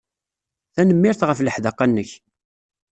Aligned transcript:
Tanemmirt 0.73 1.21
ɣef 1.27 1.39
leḥdaqa-nnek. 1.41 2.09